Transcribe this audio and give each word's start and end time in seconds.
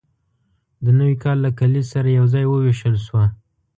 د 0.83 0.85
نوي 0.99 1.15
کال 1.23 1.37
له 1.45 1.49
کلیز 1.59 1.85
سره 1.93 2.09
یوځای 2.19 2.45
وویشل 2.47 2.95
شوه. 3.05 3.25